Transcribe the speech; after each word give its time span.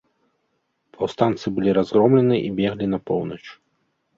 Паўстанцы 0.95 1.45
былі 1.57 1.75
разгромлены 1.81 2.41
і 2.49 2.51
беглі 2.61 2.85
на 2.95 2.99
поўнач. 3.11 3.43